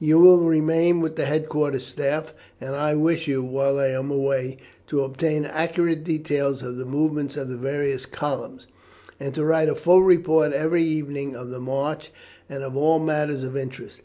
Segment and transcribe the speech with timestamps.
[0.00, 4.58] You will remain with the headquarter staff, and I wish you, while I am away,
[4.88, 8.66] to obtain accurate details of the movements of the various columns,
[9.20, 12.10] and to write a full report every evening of the march
[12.48, 14.00] and of all matters of interest.